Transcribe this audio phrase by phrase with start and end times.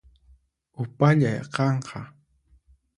[0.81, 2.01] Upallay qanqa